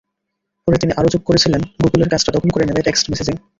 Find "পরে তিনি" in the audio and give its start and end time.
0.67-0.91